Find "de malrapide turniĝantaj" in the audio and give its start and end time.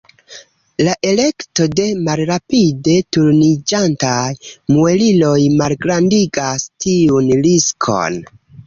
1.81-4.25